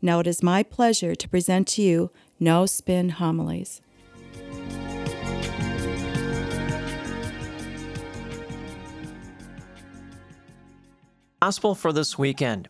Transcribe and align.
Now 0.00 0.20
it 0.20 0.26
is 0.26 0.42
my 0.42 0.62
pleasure 0.62 1.14
to 1.14 1.28
present 1.28 1.68
to 1.68 1.82
you 1.82 2.10
No 2.40 2.66
Spin 2.66 3.10
Homilies. 3.10 3.80
Gospel 11.42 11.74
for 11.74 11.92
this 11.92 12.16
weekend. 12.16 12.68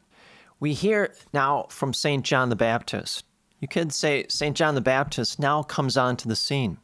We 0.58 0.72
hear 0.72 1.12
now 1.34 1.66
from 1.68 1.92
St. 1.92 2.24
John 2.24 2.48
the 2.48 2.56
Baptist. 2.56 3.24
You 3.60 3.68
could 3.68 3.92
say 3.92 4.26
St. 4.28 4.56
John 4.56 4.74
the 4.74 4.80
Baptist 4.80 5.38
now 5.38 5.62
comes 5.62 5.96
onto 5.96 6.28
the 6.28 6.36
scene. 6.36 6.78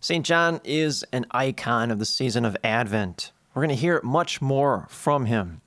St. 0.00 0.26
John 0.26 0.60
is 0.64 1.04
an 1.12 1.26
icon 1.30 1.90
of 1.90 1.98
the 1.98 2.04
season 2.04 2.44
of 2.44 2.56
Advent. 2.64 3.32
We're 3.54 3.62
going 3.62 3.76
to 3.76 3.80
hear 3.80 4.00
much 4.02 4.40
more 4.40 4.86
from 4.90 5.26
him. 5.26 5.60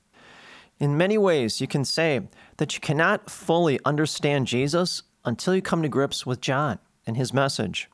In 0.81 0.97
many 0.97 1.15
ways, 1.15 1.61
you 1.61 1.67
can 1.67 1.85
say 1.85 2.21
that 2.57 2.73
you 2.73 2.81
cannot 2.81 3.29
fully 3.29 3.79
understand 3.85 4.47
Jesus 4.47 5.03
until 5.23 5.53
you 5.53 5.61
come 5.61 5.83
to 5.83 5.87
grips 5.87 6.25
with 6.25 6.41
John 6.41 6.79
and 7.05 7.15
his 7.15 7.31
message. 7.31 7.87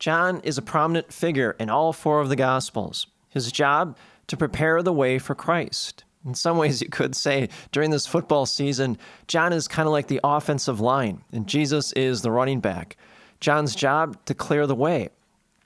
John 0.00 0.40
is 0.40 0.58
a 0.58 0.62
prominent 0.62 1.12
figure 1.12 1.54
in 1.60 1.70
all 1.70 1.92
four 1.92 2.20
of 2.20 2.30
the 2.30 2.34
Gospels. 2.34 3.06
His 3.28 3.52
job 3.52 3.96
to 4.26 4.36
prepare 4.36 4.82
the 4.82 4.92
way 4.92 5.20
for 5.20 5.36
Christ. 5.36 6.02
In 6.26 6.34
some 6.34 6.58
ways, 6.58 6.82
you 6.82 6.88
could 6.88 7.14
say 7.14 7.48
during 7.70 7.92
this 7.92 8.08
football 8.08 8.44
season, 8.44 8.98
John 9.28 9.52
is 9.52 9.68
kind 9.68 9.86
of 9.86 9.92
like 9.92 10.08
the 10.08 10.20
offensive 10.24 10.80
line, 10.80 11.22
and 11.30 11.46
Jesus 11.46 11.92
is 11.92 12.22
the 12.22 12.32
running 12.32 12.58
back. 12.58 12.96
John's 13.38 13.76
job 13.76 14.16
to 14.24 14.34
clear 14.34 14.66
the 14.66 14.74
way. 14.74 15.10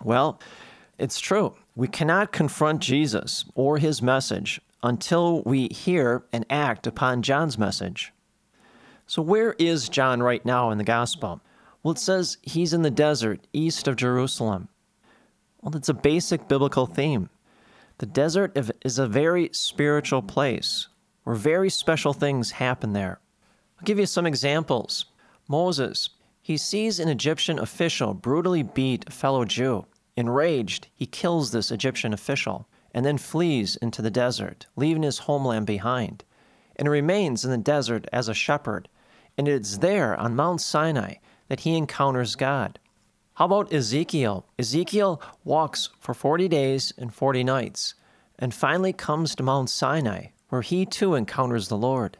Well, 0.05 0.39
it's 0.99 1.21
true. 1.21 1.55
We 1.75 1.89
cannot 1.89 2.33
confront 2.33 2.83
Jesus 2.83 3.47
or 3.55 3.79
his 3.79 4.03
message 4.03 4.61
until 4.83 5.43
we 5.43 5.69
hear 5.69 6.25
and 6.33 6.47
act 6.51 6.87
upon 6.87 7.23
John's 7.23 7.59
message. 7.59 8.13
So, 9.07 9.23
where 9.23 9.55
is 9.59 9.89
John 9.89 10.23
right 10.23 10.45
now 10.45 10.71
in 10.71 10.79
the 10.79 10.85
gospel? 10.85 11.41
Well, 11.83 11.93
it 11.93 11.99
says 11.99 12.39
he's 12.43 12.73
in 12.73 12.83
the 12.83 12.91
desert 12.91 13.47
east 13.53 13.89
of 13.89 13.97
Jerusalem. 13.97 14.69
Well, 15.63 15.71
that's 15.71 15.89
a 15.89 15.95
basic 15.95 16.47
biblical 16.49 16.87
theme. 16.87 17.31
The 17.99 18.07
desert 18.07 18.57
is 18.85 18.99
a 18.99 19.09
very 19.09 19.51
spiritual 19.53 20.23
place 20.23 20.89
where 21.25 21.35
very 21.35 21.71
special 21.71 22.13
things 22.13 22.53
happen 22.53 22.93
there. 22.93 23.21
I'll 23.79 23.85
give 23.85 23.99
you 23.99 24.07
some 24.07 24.27
examples. 24.27 25.07
Moses, 25.49 26.11
he 26.41 26.57
sees 26.57 27.01
an 27.01 27.09
Egyptian 27.09 27.59
official 27.59 28.15
brutally 28.15 28.63
beat 28.63 29.05
a 29.09 29.11
fellow 29.11 29.45
Jew. 29.45 29.87
Enraged, 30.17 30.89
he 30.95 31.07
kills 31.07 31.51
this 31.51 31.71
Egyptian 31.71 32.13
official 32.13 32.69
and 32.93 33.05
then 33.05 33.19
flees 33.19 33.77
into 33.77 34.03
the 34.03 34.11
desert, 34.11 34.67
leaving 34.77 35.03
his 35.03 35.19
homeland 35.21 35.67
behind, 35.67 36.25
and 36.77 36.89
remains 36.89 37.45
in 37.45 37.51
the 37.51 37.59
desert 37.59 38.07
as 38.13 38.29
a 38.29 38.35
shepherd. 38.35 38.89
And 39.37 39.47
it 39.47 39.61
is 39.63 39.79
there 39.79 40.17
on 40.17 40.37
Mount 40.37 40.61
Sinai 40.61 41.15
that 41.49 41.61
he 41.61 41.77
encounters 41.77 42.37
God. 42.37 42.79
How 43.35 43.45
about 43.45 43.73
Ezekiel? 43.73 44.47
Ezekiel 44.59 45.23
walks 45.45 45.91
for 46.01 46.13
40 46.13 46.49
days 46.49 46.93
and 46.99 47.15
40 47.15 47.45
nights, 47.45 47.95
and 48.39 48.53
finally 48.53 48.93
comes 48.93 49.35
to 49.35 49.43
Mount 49.43 49.71
Sinai, 49.71 50.27
where 50.49 50.63
he 50.63 50.85
too 50.85 51.15
encounters 51.15 51.69
the 51.69 51.77
Lord. 51.77 52.19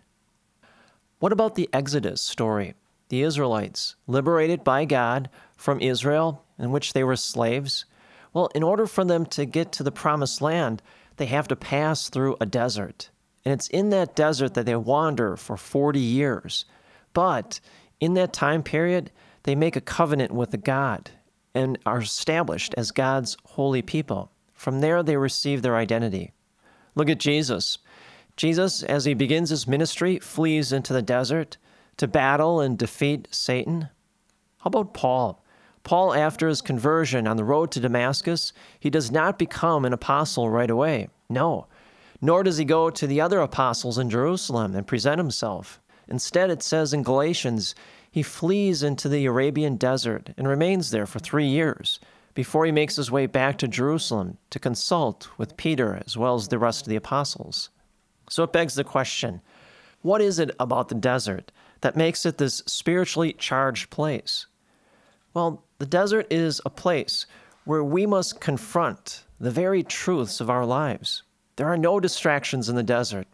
What 1.19 1.33
about 1.33 1.57
the 1.57 1.69
Exodus 1.73 2.21
story? 2.21 2.75
The 3.09 3.23
Israelites, 3.23 3.97
liberated 4.07 4.63
by 4.63 4.85
God 4.85 5.29
from 5.57 5.81
Israel, 5.81 6.45
in 6.59 6.71
which 6.71 6.93
they 6.93 7.03
were 7.03 7.17
slaves, 7.17 7.85
well, 8.39 8.51
in 8.55 8.63
order 8.63 8.87
for 8.87 9.05
them 9.05 9.27
to 9.27 9.45
get 9.45 9.73
to 9.73 9.83
the 9.83 9.91
promised 9.91 10.41
land, 10.41 10.81
they 11.17 11.27
have 11.27 11.49
to 11.49 11.57
pass 11.57 12.09
through 12.09 12.37
a 12.41 12.47
desert. 12.47 13.11
And 13.45 13.53
it's 13.53 13.67
in 13.67 13.91
that 13.91 14.15
desert 14.15 14.55
that 14.55 14.65
they 14.65 14.77
wander 14.77 15.37
for 15.37 15.57
40 15.57 15.99
years. 15.99 16.65
But 17.13 17.59
in 17.99 18.15
that 18.15 18.33
time 18.33 18.63
period, 18.63 19.11
they 19.43 19.57
make 19.57 19.75
a 19.75 19.81
covenant 19.81 20.31
with 20.31 20.53
the 20.53 20.57
God 20.57 21.11
and 21.53 21.81
are 21.85 21.99
established 21.99 22.75
as 22.77 22.93
God's 22.93 23.37
holy 23.45 23.83
people. 23.83 24.31
From 24.53 24.83
there, 24.83 25.03
they 25.03 25.17
receive 25.17 25.63
their 25.63 25.75
identity. 25.75 26.31
Look 26.95 27.09
at 27.09 27.19
Jesus. 27.19 27.79
Jesus, 28.37 28.85
as 28.85 29.05
he 29.05 29.15
begins 29.15 29.51
his 29.51 29.67
ministry, 29.67 30.21
flees 30.21 30.73
into 30.73 30.93
the 30.93 31.03
desert 31.03 31.57
to 31.97 32.07
battle 32.07 32.61
and 32.61 32.79
defeat 32.79 33.27
Satan. 33.33 33.89
How 34.59 34.69
about 34.69 34.95
Paul? 34.95 35.43
Paul, 35.85 36.15
after 36.15 36.49
his 36.49 36.61
conversion 36.61 37.27
on 37.27 37.37
the 37.37 37.45
road 37.45 37.71
to 37.73 37.81
Damascus, 37.81 38.53
he 38.79 38.91
does 38.91 39.11
not 39.11 39.39
become 39.39 39.85
an 39.85 39.93
apostle 39.93 40.51
right 40.51 40.71
away. 40.71 41.09
No. 41.29 41.67
Nor 42.21 42.43
does 42.43 42.59
he 42.59 42.65
go 42.65 42.91
to 42.91 43.07
the 43.07 43.21
other 43.21 43.41
apostles 43.41 43.99
in 43.99 44.11
Jerusalem 44.11 44.75
and 44.75 44.87
present 44.87 45.19
himself. 45.19 45.81
Instead, 46.09 46.51
it 46.51 46.63
says 46.63 46.93
in 46.93 47.03
Galatians, 47.03 47.75
he 48.11 48.23
flees 48.23 48.83
into 48.83 49.09
the 49.09 49.27
Arabian 49.27 49.77
desert 49.77 50.31
and 50.37 50.49
remains 50.49 50.91
there 50.91 51.07
for 51.07 51.19
three 51.19 51.47
years 51.47 52.01
before 52.35 52.65
he 52.65 52.73
makes 52.73 52.97
his 52.97 53.11
way 53.11 53.27
back 53.27 53.59
to 53.59 53.69
Jerusalem 53.69 54.39
to 54.51 54.59
consult 54.59 55.29
with 55.39 55.57
Peter 55.57 56.03
as 56.05 56.17
well 56.17 56.35
as 56.35 56.49
the 56.49 56.59
rest 56.59 56.83
of 56.83 56.89
the 56.89 56.97
apostles. 56.97 57.71
So 58.29 58.43
it 58.43 58.53
begs 58.53 58.75
the 58.75 58.85
question 58.85 59.41
what 60.03 60.21
is 60.21 60.39
it 60.39 60.51
about 60.61 60.89
the 60.89 60.95
desert 60.95 61.51
that 61.81 61.97
makes 61.97 62.25
it 62.25 62.39
this 62.39 62.63
spiritually 62.67 63.33
charged 63.33 63.91
place? 63.91 64.47
Well, 65.39 65.63
the 65.79 65.87
desert 65.87 66.27
is 66.33 66.61
a 66.67 66.71
place 66.85 67.25
where 67.65 67.85
we 67.85 68.07
must 68.07 68.41
confront 68.41 69.23
the 69.39 69.53
very 69.53 69.85
truths 69.85 70.41
of 70.41 70.51
our 70.51 70.67
lives. 70.67 71.23
There 71.55 71.69
are 71.69 71.77
no 71.77 72.01
distractions 72.01 72.69
in 72.69 72.75
the 72.75 72.83
desert. 72.83 73.29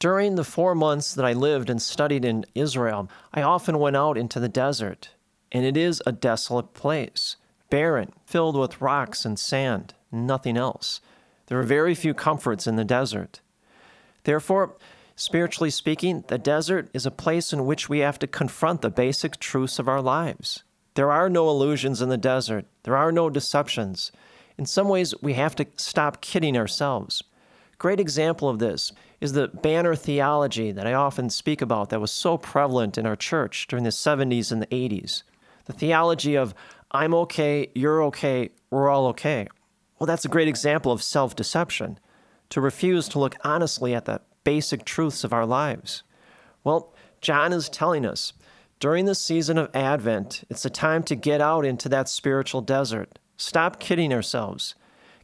During 0.00 0.34
the 0.34 0.42
four 0.42 0.74
months 0.74 1.14
that 1.14 1.24
I 1.24 1.34
lived 1.34 1.70
and 1.70 1.80
studied 1.80 2.24
in 2.24 2.44
Israel, 2.56 3.08
I 3.32 3.42
often 3.42 3.78
went 3.78 3.94
out 3.94 4.18
into 4.18 4.40
the 4.40 4.48
desert, 4.48 5.10
and 5.52 5.64
it 5.64 5.76
is 5.76 6.02
a 6.04 6.10
desolate 6.10 6.74
place, 6.74 7.36
barren, 7.70 8.10
filled 8.26 8.56
with 8.56 8.80
rocks 8.80 9.24
and 9.24 9.38
sand, 9.38 9.94
nothing 10.10 10.56
else. 10.56 11.00
There 11.46 11.60
are 11.60 11.76
very 11.78 11.94
few 11.94 12.14
comforts 12.14 12.66
in 12.66 12.74
the 12.74 12.84
desert. 12.84 13.42
Therefore, 14.24 14.74
spiritually 15.14 15.70
speaking, 15.70 16.24
the 16.26 16.36
desert 16.36 16.90
is 16.92 17.06
a 17.06 17.12
place 17.12 17.52
in 17.52 17.64
which 17.64 17.88
we 17.88 18.00
have 18.00 18.18
to 18.18 18.26
confront 18.26 18.82
the 18.82 18.90
basic 18.90 19.38
truths 19.38 19.78
of 19.78 19.86
our 19.86 20.02
lives. 20.02 20.64
There 20.98 21.12
are 21.12 21.30
no 21.30 21.48
illusions 21.48 22.02
in 22.02 22.08
the 22.08 22.16
desert, 22.16 22.66
there 22.82 22.96
are 22.96 23.12
no 23.12 23.30
deceptions. 23.30 24.10
In 24.58 24.66
some 24.66 24.88
ways, 24.88 25.14
we 25.22 25.34
have 25.34 25.54
to 25.54 25.66
stop 25.76 26.20
kidding 26.20 26.56
ourselves. 26.56 27.22
Great 27.78 28.00
example 28.00 28.48
of 28.48 28.58
this 28.58 28.90
is 29.20 29.30
the 29.30 29.46
banner 29.46 29.94
theology 29.94 30.72
that 30.72 30.88
I 30.88 30.94
often 30.94 31.30
speak 31.30 31.62
about 31.62 31.90
that 31.90 32.00
was 32.00 32.10
so 32.10 32.36
prevalent 32.36 32.98
in 32.98 33.06
our 33.06 33.14
church 33.14 33.68
during 33.68 33.84
the 33.84 33.90
70s 33.90 34.50
and 34.50 34.60
the 34.60 34.66
80s. 34.66 35.22
The 35.66 35.72
theology 35.72 36.34
of, 36.34 36.52
I'm 36.90 37.14
okay, 37.14 37.70
you're 37.76 38.02
okay, 38.06 38.50
we're 38.68 38.88
all 38.88 39.06
okay. 39.06 39.46
Well, 40.00 40.08
that's 40.08 40.24
a 40.24 40.28
great 40.28 40.48
example 40.48 40.90
of 40.90 41.00
self 41.00 41.36
deception, 41.36 42.00
to 42.50 42.60
refuse 42.60 43.08
to 43.10 43.20
look 43.20 43.36
honestly 43.44 43.94
at 43.94 44.06
the 44.06 44.20
basic 44.42 44.84
truths 44.84 45.22
of 45.22 45.32
our 45.32 45.46
lives. 45.46 46.02
Well, 46.64 46.92
John 47.20 47.52
is 47.52 47.68
telling 47.68 48.04
us 48.04 48.32
during 48.80 49.06
the 49.06 49.14
season 49.14 49.58
of 49.58 49.74
Advent, 49.74 50.44
it's 50.48 50.64
a 50.64 50.70
time 50.70 51.02
to 51.04 51.16
get 51.16 51.40
out 51.40 51.64
into 51.64 51.88
that 51.88 52.08
spiritual 52.08 52.60
desert. 52.60 53.18
Stop 53.36 53.80
kidding 53.80 54.12
ourselves. 54.12 54.74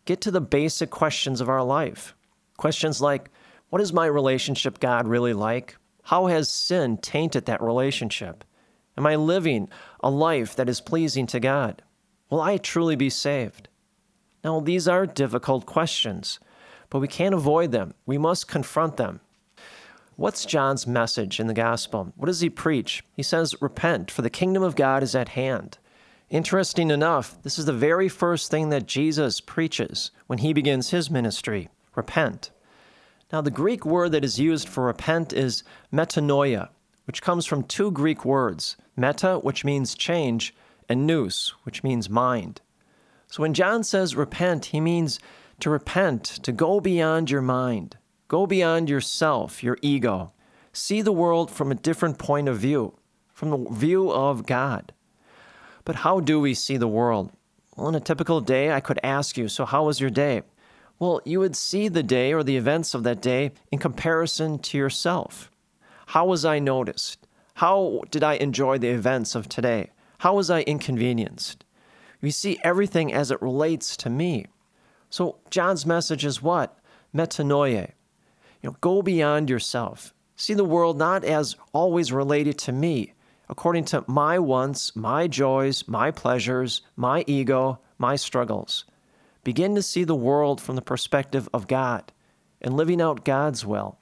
Get 0.04 0.20
to 0.22 0.30
the 0.30 0.40
basic 0.40 0.90
questions 0.90 1.40
of 1.40 1.48
our 1.48 1.62
life. 1.62 2.14
Questions 2.56 3.00
like 3.00 3.30
What 3.70 3.80
is 3.80 3.92
my 3.92 4.06
relationship 4.06 4.80
God 4.80 5.06
really 5.06 5.32
like? 5.32 5.76
How 6.04 6.26
has 6.26 6.48
sin 6.48 6.98
tainted 6.98 7.46
that 7.46 7.62
relationship? 7.62 8.44
Am 8.96 9.06
I 9.06 9.16
living 9.16 9.68
a 10.00 10.10
life 10.10 10.54
that 10.56 10.68
is 10.68 10.80
pleasing 10.80 11.26
to 11.28 11.40
God? 11.40 11.82
Will 12.30 12.40
I 12.40 12.58
truly 12.58 12.96
be 12.96 13.10
saved? 13.10 13.68
Now, 14.42 14.60
these 14.60 14.86
are 14.86 15.06
difficult 15.06 15.64
questions, 15.64 16.38
but 16.90 16.98
we 16.98 17.08
can't 17.08 17.34
avoid 17.34 17.72
them. 17.72 17.94
We 18.04 18.18
must 18.18 18.48
confront 18.48 18.96
them. 18.96 19.20
What's 20.16 20.46
John's 20.46 20.86
message 20.86 21.40
in 21.40 21.48
the 21.48 21.54
gospel? 21.54 22.12
What 22.16 22.26
does 22.26 22.40
he 22.40 22.48
preach? 22.48 23.02
He 23.14 23.22
says, 23.24 23.60
Repent, 23.60 24.12
for 24.12 24.22
the 24.22 24.30
kingdom 24.30 24.62
of 24.62 24.76
God 24.76 25.02
is 25.02 25.16
at 25.16 25.30
hand. 25.30 25.78
Interesting 26.30 26.92
enough, 26.92 27.36
this 27.42 27.58
is 27.58 27.64
the 27.64 27.72
very 27.72 28.08
first 28.08 28.48
thing 28.48 28.68
that 28.68 28.86
Jesus 28.86 29.40
preaches 29.40 30.12
when 30.28 30.38
he 30.38 30.52
begins 30.52 30.90
his 30.90 31.10
ministry 31.10 31.68
repent. 31.96 32.50
Now, 33.32 33.40
the 33.40 33.50
Greek 33.50 33.84
word 33.84 34.12
that 34.12 34.24
is 34.24 34.38
used 34.38 34.68
for 34.68 34.84
repent 34.84 35.32
is 35.32 35.64
metanoia, 35.92 36.68
which 37.06 37.22
comes 37.22 37.44
from 37.44 37.64
two 37.64 37.90
Greek 37.90 38.24
words 38.24 38.76
meta, 38.96 39.40
which 39.42 39.64
means 39.64 39.96
change, 39.96 40.54
and 40.88 41.08
nous, 41.08 41.54
which 41.64 41.82
means 41.82 42.08
mind. 42.08 42.60
So 43.26 43.42
when 43.42 43.54
John 43.54 43.82
says 43.82 44.14
repent, 44.14 44.66
he 44.66 44.80
means 44.80 45.18
to 45.58 45.70
repent, 45.70 46.24
to 46.24 46.52
go 46.52 46.78
beyond 46.80 47.32
your 47.32 47.42
mind, 47.42 47.96
go 48.28 48.46
beyond 48.46 48.88
yourself, 48.88 49.62
your 49.62 49.78
ego. 49.82 50.32
See 50.72 51.02
the 51.02 51.12
world 51.12 51.50
from 51.50 51.70
a 51.70 51.76
different 51.76 52.18
point 52.18 52.48
of 52.48 52.58
view, 52.58 52.98
from 53.32 53.50
the 53.50 53.70
view 53.70 54.10
of 54.10 54.46
God. 54.46 54.92
But 55.84 55.96
how 55.96 56.20
do 56.20 56.40
we 56.40 56.54
see 56.54 56.76
the 56.76 56.88
world? 56.88 57.30
Well, 57.76 57.88
in 57.88 57.94
a 57.94 58.00
typical 58.00 58.40
day, 58.40 58.72
I 58.72 58.80
could 58.80 59.00
ask 59.02 59.36
you, 59.36 59.48
so 59.48 59.64
how 59.64 59.84
was 59.84 60.00
your 60.00 60.10
day? 60.10 60.42
Well, 60.98 61.20
you 61.24 61.40
would 61.40 61.56
see 61.56 61.88
the 61.88 62.02
day 62.02 62.32
or 62.32 62.42
the 62.42 62.56
events 62.56 62.94
of 62.94 63.02
that 63.02 63.20
day 63.20 63.52
in 63.70 63.78
comparison 63.78 64.58
to 64.60 64.78
yourself. 64.78 65.50
How 66.06 66.24
was 66.26 66.44
I 66.44 66.58
noticed? 66.58 67.26
How 67.54 68.02
did 68.10 68.22
I 68.22 68.34
enjoy 68.34 68.78
the 68.78 68.88
events 68.88 69.34
of 69.34 69.48
today? 69.48 69.90
How 70.18 70.34
was 70.34 70.50
I 70.50 70.62
inconvenienced? 70.62 71.64
We 72.20 72.30
see 72.30 72.58
everything 72.64 73.12
as 73.12 73.30
it 73.30 73.42
relates 73.42 73.96
to 73.98 74.10
me. 74.10 74.46
So 75.10 75.38
John's 75.50 75.84
message 75.84 76.24
is 76.24 76.42
what? 76.42 76.78
Metanoia. 77.14 77.90
You 78.64 78.70
know, 78.70 78.76
go 78.80 79.02
beyond 79.02 79.50
yourself. 79.50 80.14
See 80.36 80.54
the 80.54 80.64
world 80.64 80.96
not 80.96 81.22
as 81.22 81.54
always 81.74 82.10
related 82.12 82.56
to 82.60 82.72
me, 82.72 83.12
according 83.50 83.84
to 83.86 84.06
my 84.06 84.38
wants, 84.38 84.96
my 84.96 85.28
joys, 85.28 85.86
my 85.86 86.10
pleasures, 86.10 86.80
my 86.96 87.24
ego, 87.26 87.78
my 87.98 88.16
struggles. 88.16 88.86
Begin 89.42 89.74
to 89.74 89.82
see 89.82 90.02
the 90.02 90.14
world 90.14 90.62
from 90.62 90.76
the 90.76 90.80
perspective 90.80 91.46
of 91.52 91.68
God 91.68 92.10
and 92.62 92.74
living 92.74 93.02
out 93.02 93.26
God's 93.26 93.66
will. 93.66 93.98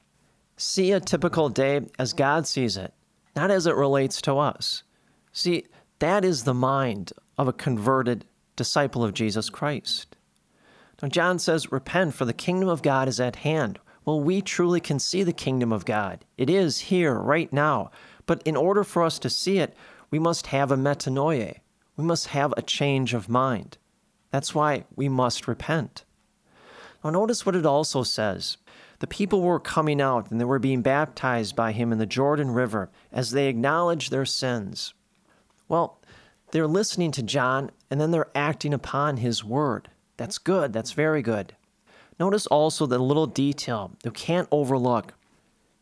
See 0.57 0.93
a 0.93 1.01
typical 1.01 1.49
day 1.49 1.81
as 1.99 2.13
God 2.13 2.47
sees 2.47 2.77
it, 2.77 2.95
not 3.35 3.51
as 3.51 3.67
it 3.67 3.75
relates 3.75 4.23
to 4.23 4.37
us. 4.37 4.85
See, 5.33 5.67
that 5.99 6.25
is 6.25 6.45
the 6.45 6.55
mind 6.55 7.13
of 7.37 7.49
a 7.49 7.53
converted 7.53 8.27
disciple 8.55 9.03
of 9.03 9.13
Jesus 9.13 9.51
Christ. 9.51 10.15
Now, 11.03 11.09
John 11.09 11.41
says, 11.41 11.73
Repent, 11.73 12.15
for 12.15 12.25
the 12.25 12.33
kingdom 12.33 12.69
of 12.69 12.83
God 12.83 13.09
is 13.09 13.19
at 13.19 13.35
hand. 13.35 13.81
Well, 14.05 14.21
we 14.21 14.41
truly 14.41 14.81
can 14.81 14.99
see 14.99 15.23
the 15.23 15.33
kingdom 15.33 15.73
of 15.73 15.85
God. 15.85 16.25
It 16.37 16.51
is 16.51 16.79
here, 16.79 17.15
right 17.15 17.53
now. 17.53 17.91
But 18.27 18.43
in 18.45 18.57
order 18.57 18.85
for 18.85 19.03
us 19.03 19.19
to 19.21 19.31
see 19.31 19.59
it, 19.59 19.77
we 20.11 20.19
must 20.19 20.49
have 20.49 20.71
a 20.71 20.77
metanoia. 20.77 21.59
We 21.97 22.05
must 22.05 22.29
have 22.29 22.53
a 22.57 22.63
change 22.63 23.15
of 23.15 23.29
mind. 23.29 23.79
That's 24.31 24.55
why 24.55 24.85
we 24.97 25.09
must 25.09 25.47
repent. 25.47 26.05
Now, 27.05 27.11
notice 27.11 27.45
what 27.45 27.57
it 27.57 27.67
also 27.67 28.03
says. 28.03 28.57
The 29.01 29.07
people 29.07 29.43
were 29.43 29.59
coming 29.59 30.01
out 30.01 30.31
and 30.31 30.41
they 30.41 30.45
were 30.45 30.59
being 30.59 30.83
baptized 30.83 31.57
by 31.57 31.73
him 31.73 31.93
in 31.93 31.99
the 31.99 32.07
Jordan 32.07 32.53
River 32.53 32.91
as 33.11 33.33
they 33.33 33.49
acknowledged 33.49 34.11
their 34.11 34.25
sins. 34.25 34.95
Well, 35.69 36.01
they're 36.53 36.69
listening 36.69 37.11
to 37.13 37.23
John 37.23 37.71
and 37.91 38.01
then 38.01 38.11
they're 38.11 38.31
acting 38.35 38.73
upon 38.73 39.17
his 39.17 39.45
word. 39.45 39.91
That's 40.17 40.39
good. 40.39 40.73
That's 40.73 40.93
very 40.93 41.21
good. 41.21 41.57
Notice 42.19 42.47
also 42.47 42.87
the 42.87 42.99
little 42.99 43.27
detail 43.27 43.93
you 44.05 44.11
can't 44.11 44.49
overlook. 44.51 45.15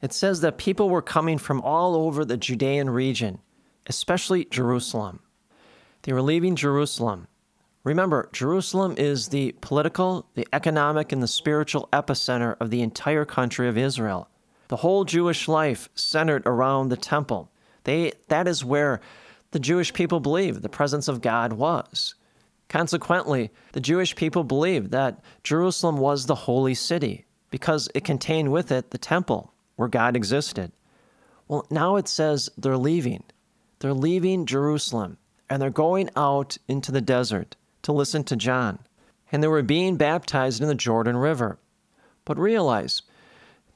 It 0.02 0.12
says 0.12 0.40
that 0.40 0.58
people 0.58 0.88
were 0.88 1.02
coming 1.02 1.38
from 1.38 1.60
all 1.60 1.94
over 1.94 2.24
the 2.24 2.36
Judean 2.36 2.90
region, 2.90 3.38
especially 3.86 4.46
Jerusalem. 4.46 5.20
They 6.02 6.12
were 6.12 6.22
leaving 6.22 6.56
Jerusalem 6.56 7.26
Remember, 7.82 8.28
Jerusalem 8.32 8.94
is 8.98 9.28
the 9.28 9.52
political, 9.62 10.26
the 10.34 10.46
economic, 10.52 11.12
and 11.12 11.22
the 11.22 11.28
spiritual 11.28 11.88
epicenter 11.92 12.56
of 12.60 12.70
the 12.70 12.82
entire 12.82 13.24
country 13.24 13.68
of 13.68 13.78
Israel. 13.78 14.28
The 14.68 14.76
whole 14.76 15.04
Jewish 15.04 15.48
life 15.48 15.88
centered 15.94 16.42
around 16.46 16.90
the 16.90 16.98
temple. 16.98 17.50
They, 17.84 18.12
that 18.28 18.46
is 18.46 18.64
where 18.64 19.00
the 19.52 19.58
Jewish 19.58 19.94
people 19.94 20.20
believed 20.20 20.60
the 20.60 20.68
presence 20.68 21.08
of 21.08 21.22
God 21.22 21.54
was. 21.54 22.14
Consequently, 22.70 23.50
the 23.72 23.80
Jewish 23.80 24.14
people 24.14 24.44
believed 24.44 24.92
that 24.92 25.20
Jerusalem 25.42 25.98
was 25.98 26.24
the 26.24 26.34
holy 26.34 26.74
city 26.74 27.26
because 27.50 27.88
it 27.94 28.04
contained 28.04 28.52
with 28.52 28.70
it 28.70 28.92
the 28.92 28.96
temple 28.96 29.52
where 29.74 29.88
God 29.88 30.14
existed. 30.16 30.70
Well, 31.48 31.66
now 31.68 31.96
it 31.96 32.06
says 32.06 32.48
they're 32.56 32.78
leaving. 32.78 33.24
They're 33.80 33.92
leaving 33.92 34.46
Jerusalem 34.46 35.18
and 35.50 35.60
they're 35.60 35.68
going 35.68 36.10
out 36.14 36.58
into 36.68 36.92
the 36.92 37.00
desert 37.00 37.56
to 37.82 37.92
listen 37.92 38.22
to 38.24 38.36
John, 38.36 38.78
and 39.32 39.42
they 39.42 39.48
were 39.48 39.62
being 39.62 39.96
baptized 39.96 40.62
in 40.62 40.68
the 40.68 40.74
Jordan 40.76 41.16
River. 41.16 41.58
But 42.24 42.38
realize, 42.38 43.02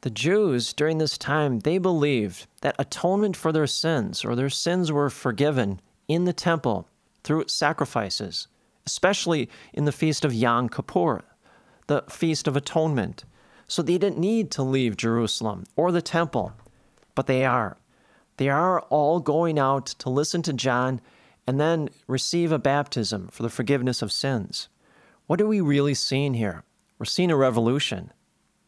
the 0.03 0.11
Jews 0.11 0.73
during 0.73 0.99
this 0.99 1.19
time, 1.19 1.61
they 1.61 1.79
believed 1.79 2.47
that 2.61 2.77
atonement 2.79 3.37
for 3.37 3.51
their 3.51 3.67
sins 3.67 4.25
or 4.25 4.37
their 4.37 4.51
sins 4.51 4.93
were 4.93 5.11
forgiven 5.11 5.81
in 6.07 6.27
the 6.27 6.33
temple 6.33 6.87
through 7.25 7.49
sacrifices, 7.49 8.47
especially 8.87 9.49
in 9.73 9.85
the 9.85 9.93
feast 9.93 10.25
of 10.25 10.35
Yom 10.35 10.69
Kippur, 10.69 11.23
the 11.87 12.03
feast 12.09 12.47
of 12.47 12.57
atonement. 12.57 13.25
So 13.67 13.83
they 13.83 13.99
didn't 13.99 14.19
need 14.19 14.51
to 14.53 14.63
leave 14.63 14.97
Jerusalem 14.97 15.65
or 15.77 15.91
the 15.91 16.03
temple, 16.03 16.53
but 17.15 17.27
they 17.27 17.45
are. 17.45 17.77
They 18.37 18.49
are 18.49 18.81
all 18.83 19.21
going 19.21 19.59
out 19.59 19.87
to 19.87 20.11
listen 20.11 20.43
to 20.43 20.53
John 20.53 21.01
and 21.47 21.61
then 21.61 21.89
receive 22.07 22.53
a 22.53 22.59
baptism 22.59 23.29
for 23.29 23.43
the 23.43 23.51
forgiveness 23.51 24.03
of 24.03 24.13
sins. 24.13 24.69
What 25.27 25.41
are 25.41 25.47
we 25.47 25.61
really 25.61 25.95
seeing 25.95 26.35
here? 26.35 26.65
We're 26.99 27.07
seeing 27.07 27.31
a 27.31 27.37
revolution. 27.37 28.13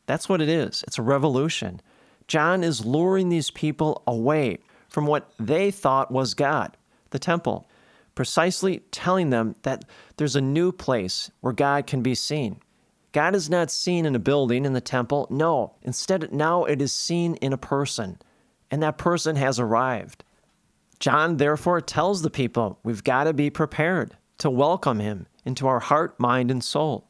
That's 0.07 0.29
what 0.29 0.41
it 0.41 0.49
is. 0.49 0.85
It's 0.87 0.99
a 0.99 1.03
revolution. 1.03 1.81
John 2.29 2.65
is 2.65 2.85
luring 2.85 3.29
these 3.29 3.51
people 3.51 4.03
away 4.07 4.59
from 4.89 5.07
what 5.07 5.31
they 5.39 5.71
thought 5.71 6.11
was 6.11 6.35
God, 6.35 6.77
the 7.11 7.19
temple, 7.19 7.69
precisely 8.17 8.81
telling 8.91 9.31
them 9.31 9.55
that 9.63 9.85
there's 10.17 10.35
a 10.35 10.41
new 10.41 10.73
place 10.73 11.31
where 11.41 11.53
God 11.53 11.87
can 11.87 12.03
be 12.03 12.17
seen. 12.17 12.59
God 13.13 13.37
is 13.37 13.49
not 13.49 13.71
seen 13.71 14.05
in 14.05 14.17
a 14.17 14.19
building 14.19 14.65
in 14.65 14.73
the 14.73 14.81
temple. 14.81 15.29
No, 15.31 15.77
instead, 15.83 16.33
now 16.33 16.65
it 16.65 16.83
is 16.83 16.93
seen 16.93 17.37
in 17.37 17.53
a 17.53 17.59
person, 17.59 18.19
and 18.71 18.83
that 18.83 18.99
person 18.99 19.37
has 19.37 19.61
arrived. 19.61 20.25
John 20.99 21.37
therefore 21.37 21.81
tells 21.81 22.23
the 22.23 22.31
people 22.31 22.81
we've 22.83 23.05
got 23.05 23.25
to 23.25 23.33
be 23.33 23.51
prepared 23.51 24.17
to 24.39 24.51
welcome 24.51 24.99
him 24.99 25.27
into 25.45 25.69
our 25.69 25.81
heart, 25.81 26.19
mind, 26.19 26.51
and 26.51 26.65
soul. 26.65 27.09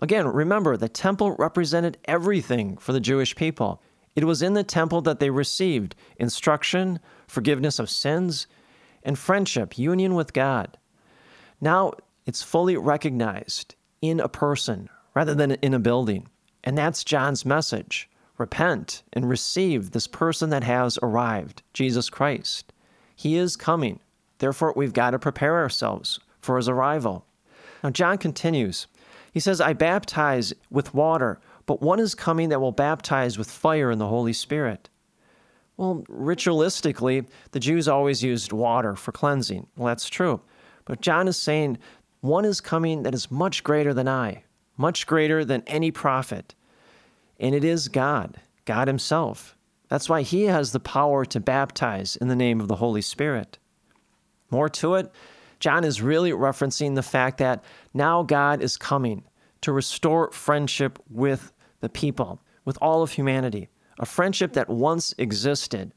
Again, 0.00 0.26
remember, 0.26 0.76
the 0.76 0.88
temple 0.88 1.32
represented 1.32 1.98
everything 2.06 2.76
for 2.78 2.92
the 2.92 3.00
Jewish 3.00 3.36
people. 3.36 3.80
It 4.16 4.24
was 4.24 4.42
in 4.42 4.54
the 4.54 4.64
temple 4.64 5.02
that 5.02 5.20
they 5.20 5.30
received 5.30 5.94
instruction, 6.16 6.98
forgiveness 7.26 7.78
of 7.78 7.90
sins, 7.90 8.46
and 9.04 9.18
friendship, 9.18 9.78
union 9.78 10.14
with 10.14 10.32
God. 10.32 10.76
Now 11.60 11.92
it's 12.26 12.42
fully 12.42 12.76
recognized 12.76 13.74
in 14.00 14.20
a 14.20 14.28
person 14.28 14.88
rather 15.14 15.34
than 15.34 15.52
in 15.52 15.74
a 15.74 15.78
building. 15.78 16.28
And 16.62 16.76
that's 16.76 17.04
John's 17.04 17.44
message 17.44 18.08
repent 18.36 19.02
and 19.12 19.28
receive 19.28 19.90
this 19.90 20.08
person 20.08 20.50
that 20.50 20.64
has 20.64 20.98
arrived, 21.02 21.62
Jesus 21.72 22.10
Christ. 22.10 22.72
He 23.14 23.36
is 23.36 23.54
coming. 23.54 24.00
Therefore, 24.38 24.72
we've 24.76 24.92
got 24.92 25.10
to 25.10 25.18
prepare 25.18 25.58
ourselves 25.58 26.18
for 26.40 26.56
his 26.56 26.68
arrival. 26.68 27.24
Now, 27.82 27.90
John 27.90 28.18
continues. 28.18 28.88
He 29.32 29.40
says, 29.40 29.60
I 29.60 29.72
baptize 29.72 30.52
with 30.70 30.94
water, 30.94 31.38
but 31.66 31.80
one 31.80 32.00
is 32.00 32.14
coming 32.14 32.48
that 32.48 32.60
will 32.60 32.72
baptize 32.72 33.38
with 33.38 33.50
fire 33.50 33.90
in 33.90 33.98
the 33.98 34.08
Holy 34.08 34.32
Spirit. 34.32 34.88
Well, 35.76 36.04
ritualistically, 36.08 37.26
the 37.50 37.60
Jews 37.60 37.88
always 37.88 38.22
used 38.22 38.52
water 38.52 38.94
for 38.94 39.12
cleansing. 39.12 39.66
Well, 39.76 39.88
that's 39.88 40.08
true. 40.08 40.40
But 40.84 41.00
John 41.00 41.26
is 41.28 41.36
saying, 41.36 41.78
one 42.20 42.44
is 42.44 42.60
coming 42.60 43.02
that 43.02 43.14
is 43.14 43.30
much 43.30 43.64
greater 43.64 43.92
than 43.92 44.08
I, 44.08 44.44
much 44.76 45.06
greater 45.06 45.44
than 45.44 45.62
any 45.66 45.90
prophet. 45.90 46.54
And 47.40 47.54
it 47.54 47.64
is 47.64 47.88
God, 47.88 48.40
God 48.64 48.88
Himself. 48.88 49.56
That's 49.88 50.08
why 50.08 50.22
he 50.22 50.44
has 50.44 50.72
the 50.72 50.80
power 50.80 51.24
to 51.26 51.40
baptize 51.40 52.16
in 52.16 52.28
the 52.28 52.36
name 52.36 52.60
of 52.60 52.68
the 52.68 52.76
Holy 52.76 53.02
Spirit. 53.02 53.58
More 54.50 54.68
to 54.70 54.94
it, 54.94 55.12
John 55.60 55.84
is 55.84 56.02
really 56.02 56.32
referencing 56.32 56.94
the 56.94 57.02
fact 57.02 57.38
that 57.38 57.62
now 57.92 58.22
God 58.22 58.62
is 58.62 58.76
coming 58.76 59.24
to 59.60 59.72
restore 59.72 60.30
friendship 60.30 60.98
with 61.10 61.52
the 61.80 61.88
people, 61.88 62.40
with 62.64 62.78
all 62.80 63.02
of 63.02 63.12
humanity. 63.12 63.68
A 63.98 64.06
friendship 64.06 64.52
that 64.54 64.68
once 64.68 65.14
existed 65.18 65.92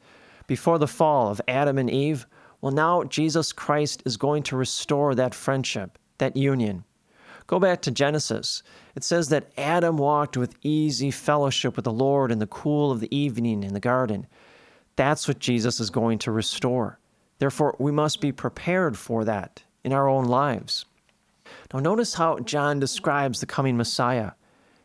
before 0.47 0.79
the 0.79 0.87
fall 0.87 1.29
of 1.29 1.41
Adam 1.47 1.77
and 1.77 1.89
Eve. 1.89 2.25
Well, 2.61 2.71
now 2.71 3.03
Jesus 3.03 3.51
Christ 3.51 4.01
is 4.05 4.17
going 4.17 4.43
to 4.43 4.57
restore 4.57 5.13
that 5.15 5.35
friendship, 5.35 5.97
that 6.17 6.35
union. 6.35 6.83
Go 7.45 7.59
back 7.59 7.81
to 7.83 7.91
Genesis. 7.91 8.63
It 8.95 9.03
says 9.03 9.29
that 9.29 9.51
Adam 9.57 9.97
walked 9.97 10.35
with 10.35 10.57
easy 10.63 11.11
fellowship 11.11 11.75
with 11.75 11.85
the 11.85 11.91
Lord 11.91 12.31
in 12.31 12.39
the 12.39 12.47
cool 12.47 12.91
of 12.91 12.99
the 12.99 13.15
evening 13.15 13.63
in 13.63 13.73
the 13.73 13.79
garden. 13.79 14.27
That's 14.95 15.27
what 15.27 15.39
Jesus 15.39 15.79
is 15.79 15.89
going 15.89 16.19
to 16.19 16.31
restore. 16.31 16.99
Therefore, 17.39 17.75
we 17.79 17.91
must 17.91 18.19
be 18.19 18.31
prepared 18.31 18.97
for 18.97 19.23
that 19.23 19.63
in 19.83 19.93
our 19.93 20.09
own 20.09 20.25
lives. 20.25 20.85
Now, 21.73 21.79
notice 21.79 22.15
how 22.15 22.39
John 22.39 22.79
describes 22.79 23.39
the 23.39 23.45
coming 23.45 23.77
Messiah. 23.77 24.31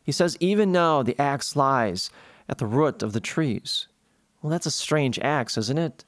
He 0.05 0.13
says, 0.13 0.37
Even 0.39 0.71
now 0.71 1.03
the 1.03 1.21
axe 1.21 1.57
lies 1.57 2.11
at 2.53 2.59
the 2.59 2.67
root 2.67 3.03
of 3.03 3.15
the 3.15 3.21
trees. 3.21 3.89
Well, 4.43 4.51
that's 4.51 4.67
a 4.67 4.71
strange 4.71 5.19
axe, 5.21 5.57
isn't 5.57 5.79
it? 5.79 6.05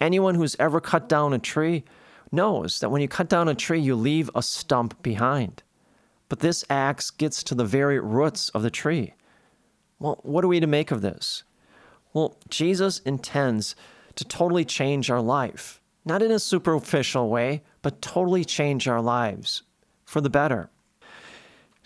Anyone 0.00 0.36
who's 0.36 0.56
ever 0.58 0.80
cut 0.80 1.06
down 1.06 1.34
a 1.34 1.38
tree 1.38 1.84
knows 2.32 2.80
that 2.80 2.88
when 2.88 3.02
you 3.02 3.08
cut 3.08 3.28
down 3.28 3.46
a 3.46 3.54
tree, 3.54 3.78
you 3.78 3.94
leave 3.94 4.30
a 4.34 4.42
stump 4.42 5.02
behind. 5.02 5.62
But 6.30 6.38
this 6.38 6.64
axe 6.70 7.10
gets 7.10 7.42
to 7.42 7.54
the 7.54 7.66
very 7.66 8.00
roots 8.00 8.48
of 8.48 8.62
the 8.62 8.70
tree. 8.70 9.12
Well, 9.98 10.18
what 10.22 10.42
are 10.46 10.48
we 10.48 10.60
to 10.60 10.66
make 10.66 10.92
of 10.92 11.02
this? 11.02 11.44
Well, 12.14 12.38
Jesus 12.48 13.00
intends 13.00 13.76
to 14.14 14.24
totally 14.24 14.64
change 14.64 15.10
our 15.10 15.20
life, 15.20 15.82
not 16.06 16.22
in 16.22 16.30
a 16.30 16.38
superficial 16.38 17.28
way, 17.28 17.62
but 17.82 18.00
totally 18.00 18.46
change 18.46 18.88
our 18.88 19.02
lives 19.02 19.62
for 20.06 20.22
the 20.22 20.30
better. 20.30 20.70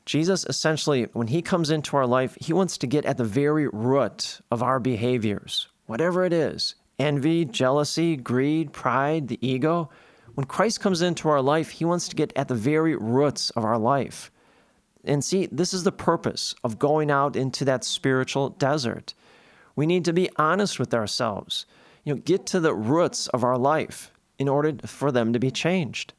Jesus 0.06 0.46
essentially, 0.48 1.08
when 1.12 1.26
he 1.26 1.42
comes 1.42 1.70
into 1.70 1.96
our 1.96 2.06
life, 2.06 2.38
he 2.40 2.52
wants 2.52 2.78
to 2.78 2.86
get 2.86 3.04
at 3.04 3.18
the 3.18 3.24
very 3.24 3.68
root 3.68 4.40
of 4.50 4.62
our 4.62 4.80
behaviors, 4.80 5.68
whatever 5.86 6.24
it 6.24 6.32
is 6.32 6.76
envy, 6.98 7.44
jealousy, 7.44 8.16
greed, 8.16 8.72
pride, 8.72 9.28
the 9.28 9.38
ego. 9.46 9.90
When 10.34 10.46
Christ 10.46 10.80
comes 10.80 11.02
into 11.02 11.28
our 11.28 11.42
life, 11.42 11.70
he 11.70 11.84
wants 11.84 12.08
to 12.08 12.16
get 12.16 12.32
at 12.34 12.48
the 12.48 12.54
very 12.54 12.96
roots 12.96 13.50
of 13.50 13.64
our 13.64 13.78
life. 13.78 14.30
And 15.04 15.24
see, 15.24 15.46
this 15.52 15.74
is 15.74 15.84
the 15.84 15.92
purpose 15.92 16.54
of 16.64 16.78
going 16.78 17.10
out 17.10 17.36
into 17.36 17.64
that 17.66 17.84
spiritual 17.84 18.50
desert. 18.50 19.14
We 19.76 19.86
need 19.86 20.04
to 20.06 20.12
be 20.12 20.30
honest 20.36 20.78
with 20.78 20.94
ourselves, 20.94 21.66
you 22.04 22.14
know, 22.14 22.20
get 22.24 22.46
to 22.46 22.60
the 22.60 22.74
roots 22.74 23.28
of 23.28 23.44
our 23.44 23.58
life 23.58 24.10
in 24.38 24.48
order 24.48 24.74
for 24.86 25.12
them 25.12 25.32
to 25.32 25.38
be 25.38 25.50
changed. 25.50 26.12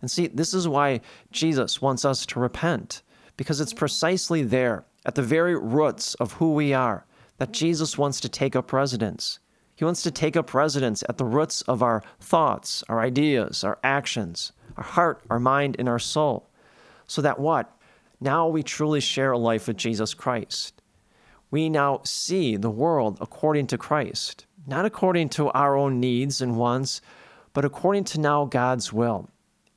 And 0.00 0.10
see, 0.10 0.26
this 0.26 0.52
is 0.52 0.66
why 0.66 1.00
Jesus 1.30 1.80
wants 1.80 2.04
us 2.04 2.26
to 2.26 2.40
repent, 2.40 3.02
because 3.36 3.60
it's 3.60 3.72
precisely 3.72 4.42
there, 4.42 4.84
at 5.06 5.14
the 5.14 5.22
very 5.22 5.56
roots 5.56 6.14
of 6.14 6.34
who 6.34 6.54
we 6.54 6.72
are, 6.72 7.04
that 7.38 7.52
Jesus 7.52 7.98
wants 7.98 8.20
to 8.20 8.28
take 8.28 8.54
up 8.56 8.72
residence. 8.72 9.38
He 9.76 9.84
wants 9.84 10.02
to 10.02 10.10
take 10.10 10.36
up 10.36 10.54
residence 10.54 11.02
at 11.08 11.18
the 11.18 11.24
roots 11.24 11.62
of 11.62 11.82
our 11.82 12.02
thoughts, 12.20 12.84
our 12.88 13.00
ideas, 13.00 13.64
our 13.64 13.78
actions, 13.82 14.52
our 14.76 14.84
heart, 14.84 15.22
our 15.28 15.40
mind, 15.40 15.76
and 15.78 15.88
our 15.88 15.98
soul. 15.98 16.48
So 17.06 17.20
that 17.22 17.38
what? 17.40 17.76
Now 18.20 18.48
we 18.48 18.62
truly 18.62 19.00
share 19.00 19.32
a 19.32 19.38
life 19.38 19.66
with 19.66 19.76
Jesus 19.76 20.14
Christ. 20.14 20.80
We 21.50 21.68
now 21.68 22.00
see 22.04 22.56
the 22.56 22.70
world 22.70 23.18
according 23.20 23.66
to 23.68 23.78
Christ, 23.78 24.46
not 24.66 24.84
according 24.84 25.28
to 25.30 25.50
our 25.50 25.76
own 25.76 26.00
needs 26.00 26.40
and 26.40 26.56
wants, 26.56 27.00
but 27.52 27.64
according 27.64 28.04
to 28.04 28.20
now 28.20 28.44
God's 28.44 28.92
will. 28.92 29.28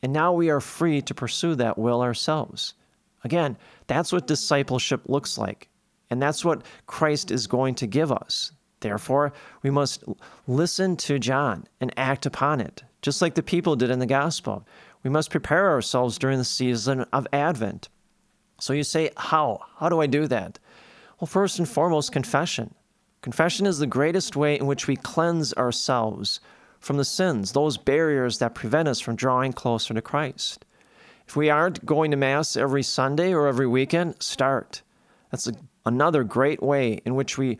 And 0.01 0.13
now 0.13 0.31
we 0.31 0.49
are 0.49 0.61
free 0.61 1.01
to 1.01 1.13
pursue 1.13 1.55
that 1.55 1.77
will 1.77 2.01
ourselves. 2.01 2.73
Again, 3.27 3.57
that's 3.87 4.13
what 4.13 4.25
discipleship 4.25 5.01
looks 5.09 5.37
like. 5.37 5.67
And 6.09 6.21
that's 6.21 6.45
what 6.45 6.63
Christ 6.85 7.29
is 7.29 7.45
going 7.45 7.75
to 7.75 7.85
give 7.85 8.09
us. 8.09 8.53
Therefore, 8.79 9.33
we 9.63 9.69
must 9.69 10.05
listen 10.47 10.95
to 10.95 11.19
John 11.19 11.65
and 11.81 11.93
act 11.97 12.25
upon 12.25 12.61
it, 12.61 12.83
just 13.01 13.21
like 13.21 13.35
the 13.35 13.43
people 13.43 13.75
did 13.75 13.89
in 13.89 13.99
the 13.99 14.05
gospel. 14.05 14.65
We 15.03 15.09
must 15.09 15.29
prepare 15.29 15.69
ourselves 15.69 16.17
during 16.17 16.37
the 16.37 16.45
season 16.45 17.01
of 17.11 17.27
Advent. 17.33 17.89
So 18.61 18.71
you 18.71 18.85
say, 18.85 19.09
How? 19.17 19.59
How 19.75 19.89
do 19.89 19.99
I 19.99 20.07
do 20.07 20.25
that? 20.27 20.57
Well, 21.19 21.27
first 21.27 21.59
and 21.59 21.67
foremost, 21.67 22.13
confession. 22.13 22.73
Confession 23.21 23.65
is 23.65 23.79
the 23.79 23.87
greatest 23.87 24.37
way 24.37 24.57
in 24.57 24.67
which 24.67 24.87
we 24.87 24.95
cleanse 24.95 25.53
ourselves 25.55 26.39
from 26.79 26.95
the 26.95 27.03
sins, 27.03 27.51
those 27.51 27.75
barriers 27.75 28.37
that 28.37 28.55
prevent 28.55 28.87
us 28.87 29.01
from 29.01 29.17
drawing 29.17 29.51
closer 29.51 29.93
to 29.93 30.01
Christ. 30.01 30.63
If 31.27 31.35
we 31.35 31.49
aren't 31.49 31.85
going 31.85 32.11
to 32.11 32.17
Mass 32.17 32.55
every 32.55 32.83
Sunday 32.83 33.33
or 33.33 33.47
every 33.47 33.67
weekend, 33.67 34.21
start. 34.21 34.81
That's 35.29 35.47
a, 35.47 35.53
another 35.85 36.23
great 36.23 36.63
way 36.63 37.01
in 37.05 37.15
which 37.15 37.37
we 37.37 37.57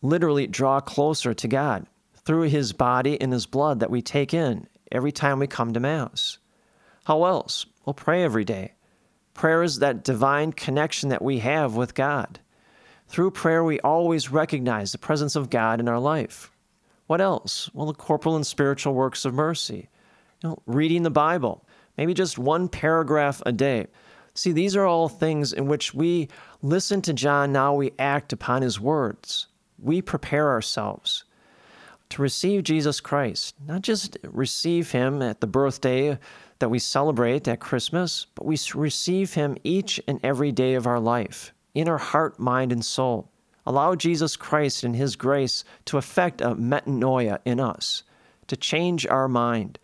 literally 0.00 0.46
draw 0.46 0.80
closer 0.80 1.34
to 1.34 1.48
God 1.48 1.86
through 2.24 2.42
His 2.42 2.72
body 2.72 3.20
and 3.20 3.32
His 3.32 3.44
blood 3.44 3.80
that 3.80 3.90
we 3.90 4.00
take 4.00 4.32
in 4.32 4.66
every 4.90 5.12
time 5.12 5.38
we 5.38 5.46
come 5.46 5.74
to 5.74 5.80
Mass. 5.80 6.38
How 7.04 7.24
else? 7.24 7.66
We'll 7.84 7.94
pray 7.94 8.22
every 8.22 8.44
day. 8.44 8.72
Prayer 9.34 9.62
is 9.62 9.80
that 9.80 10.04
divine 10.04 10.52
connection 10.52 11.10
that 11.10 11.22
we 11.22 11.38
have 11.40 11.74
with 11.74 11.94
God. 11.94 12.40
Through 13.08 13.32
prayer, 13.32 13.62
we 13.62 13.80
always 13.80 14.30
recognize 14.30 14.92
the 14.92 14.98
presence 14.98 15.36
of 15.36 15.50
God 15.50 15.80
in 15.80 15.88
our 15.88 15.98
life. 15.98 16.50
What 17.08 17.20
else? 17.20 17.68
Well, 17.74 17.86
the 17.86 17.94
corporal 17.94 18.36
and 18.36 18.46
spiritual 18.46 18.94
works 18.94 19.26
of 19.26 19.34
mercy. 19.34 19.90
You 20.42 20.50
know, 20.50 20.62
reading 20.66 21.02
the 21.02 21.10
Bible, 21.10 21.66
maybe 21.96 22.14
just 22.14 22.38
one 22.38 22.68
paragraph 22.68 23.42
a 23.46 23.52
day. 23.52 23.86
See, 24.34 24.52
these 24.52 24.76
are 24.76 24.86
all 24.86 25.08
things 25.08 25.52
in 25.52 25.66
which 25.66 25.92
we 25.92 26.28
listen 26.62 27.02
to 27.02 27.12
John, 27.12 27.52
now 27.52 27.74
we 27.74 27.92
act 27.98 28.32
upon 28.32 28.62
his 28.62 28.80
words. 28.80 29.48
We 29.78 30.00
prepare 30.00 30.48
ourselves 30.50 31.24
to 32.10 32.22
receive 32.22 32.62
Jesus 32.62 33.00
Christ, 33.00 33.54
not 33.66 33.82
just 33.82 34.16
receive 34.22 34.90
him 34.90 35.22
at 35.22 35.40
the 35.40 35.46
birthday 35.46 36.18
that 36.62 36.68
we 36.68 36.78
celebrate 36.78 37.48
at 37.48 37.58
Christmas, 37.58 38.28
but 38.36 38.46
we 38.46 38.56
receive 38.76 39.34
Him 39.34 39.56
each 39.64 40.00
and 40.06 40.20
every 40.22 40.52
day 40.52 40.74
of 40.74 40.86
our 40.86 41.00
life, 41.00 41.52
in 41.74 41.88
our 41.88 41.98
heart, 41.98 42.38
mind, 42.38 42.70
and 42.70 42.84
soul. 42.84 43.28
Allow 43.66 43.96
Jesus 43.96 44.36
Christ 44.36 44.84
and 44.84 44.94
His 44.94 45.16
grace 45.16 45.64
to 45.86 45.98
effect 45.98 46.40
a 46.40 46.54
metanoia 46.54 47.40
in 47.44 47.58
us, 47.58 48.04
to 48.46 48.56
change 48.56 49.08
our 49.08 49.26
mind, 49.26 49.80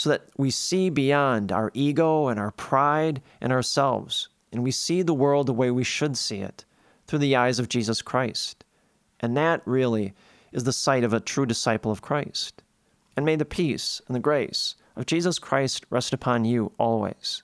so 0.00 0.08
that 0.08 0.22
we 0.38 0.50
see 0.50 0.88
beyond 0.88 1.52
our 1.52 1.70
ego 1.74 2.28
and 2.28 2.40
our 2.40 2.52
pride 2.52 3.20
and 3.38 3.52
ourselves, 3.52 4.30
and 4.50 4.62
we 4.62 4.70
see 4.70 5.02
the 5.02 5.12
world 5.12 5.46
the 5.46 5.52
way 5.52 5.70
we 5.70 5.84
should 5.84 6.16
see 6.16 6.38
it, 6.38 6.64
through 7.06 7.18
the 7.18 7.36
eyes 7.36 7.58
of 7.58 7.68
Jesus 7.68 8.00
Christ. 8.00 8.64
And 9.20 9.36
that 9.36 9.60
really 9.66 10.14
is 10.52 10.64
the 10.64 10.72
sight 10.72 11.04
of 11.04 11.12
a 11.12 11.20
true 11.20 11.44
disciple 11.44 11.92
of 11.92 12.00
Christ. 12.00 12.62
And 13.14 13.26
may 13.26 13.36
the 13.36 13.44
peace 13.44 14.00
and 14.06 14.16
the 14.16 14.20
grace 14.20 14.74
of 14.96 15.04
Jesus 15.04 15.38
Christ 15.38 15.84
rest 15.90 16.14
upon 16.14 16.46
you 16.46 16.72
always. 16.78 17.42